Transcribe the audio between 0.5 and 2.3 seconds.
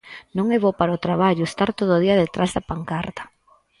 é bo para o traballo estar todo o día